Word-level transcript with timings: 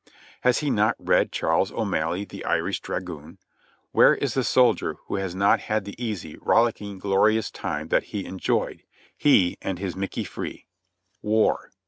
Has 0.41 0.61
he 0.61 0.71
not 0.71 0.95
read 0.97 1.31
"Charles 1.31 1.71
O'Malley, 1.71 2.25
the 2.25 2.43
Irish 2.43 2.79
Dragoon"? 2.79 3.37
Where 3.91 4.15
is 4.15 4.33
the 4.33 4.43
soldier 4.43 4.95
who 5.05 5.17
has 5.17 5.35
not 5.35 5.59
had 5.59 5.85
the 5.85 5.93
easy, 6.03 6.37
rollicking, 6.41 6.97
glorious 6.97 7.51
time 7.51 7.89
that 7.89 8.05
he 8.05 8.25
en 8.25 8.39
joyed— 8.39 8.81
He 9.15 9.59
and 9.61 9.77
his 9.77 9.95
"Mickey 9.95 10.23
Free"? 10.23 10.65
War! 11.21 11.69